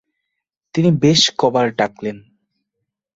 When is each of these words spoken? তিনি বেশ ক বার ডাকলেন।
তিনি 0.75 0.89
বেশ 1.01 1.21
ক 1.39 1.41
বার 1.53 1.67
ডাকলেন। 1.75 2.17